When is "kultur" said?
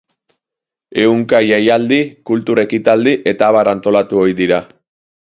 2.31-2.65